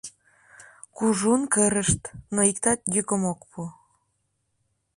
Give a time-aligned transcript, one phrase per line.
[0.95, 2.01] Кужун кырышт,
[2.33, 3.61] но иктат йӱкым ок пу.